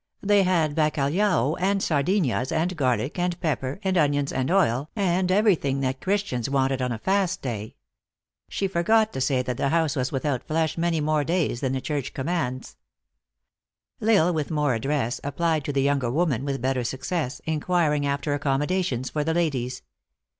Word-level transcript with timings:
They 0.23 0.41
had 0.41 0.73
bacalhao 0.73 1.57
and 1.59 1.79
sardinhas, 1.79 2.51
and 2.51 2.75
garlic, 2.75 3.19
and 3.19 3.39
pepper, 3.39 3.79
and 3.83 3.99
onions, 3.99 4.33
and 4.33 4.49
oil, 4.49 4.89
and 4.95 5.31
everything 5.31 5.81
that 5.81 6.01
Christians 6.01 6.49
Wanted 6.49 6.81
on 6.81 6.91
a 6.91 6.97
fast 6.97 7.43
day. 7.43 7.75
She 8.49 8.67
forgot 8.67 9.13
to 9.13 9.21
say 9.21 9.43
that 9.43 9.57
the 9.57 9.69
house 9.69 9.95
was 9.95 10.11
without 10.11 10.41
flesh 10.41 10.75
many 10.75 11.01
more 11.01 11.23
days 11.23 11.59
than 11.59 11.73
the 11.73 11.81
church 11.81 12.15
commands. 12.15 12.77
L 14.01 14.09
Isle, 14.09 14.09
THE 14.09 14.09
ACTRESS 14.09 14.09
IN 14.09 14.09
HIGH 14.09 14.09
LIFE. 14.09 14.29
139 14.31 14.35
with 14.35 14.51
more 14.55 14.73
address, 14.73 15.21
applied 15.23 15.65
to 15.65 15.71
the 15.71 15.83
younger 15.83 16.09
woman 16.09 16.45
with 16.45 16.61
better 16.63 16.83
success, 16.83 17.39
inquiring 17.45 18.07
after 18.07 18.33
accommodations 18.33 19.11
for 19.11 19.23
the 19.23 19.35
ladies. 19.35 19.83